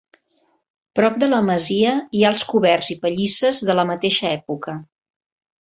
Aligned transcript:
Prop 0.99 1.19
de 1.23 1.27
la 1.33 1.41
masia 1.49 1.93
hi 2.19 2.23
ha 2.25 2.33
els 2.37 2.47
coberts 2.55 2.91
i 2.97 2.97
pallisses 3.05 3.63
de 3.71 3.79
la 3.81 3.89
mateixa 3.91 4.29
època. 4.43 4.79